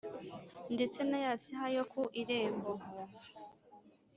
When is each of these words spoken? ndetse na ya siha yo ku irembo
ndetse 0.73 0.99
na 1.09 1.17
ya 1.25 1.33
siha 1.43 1.67
yo 1.75 1.83
ku 1.91 2.01
irembo 2.21 2.71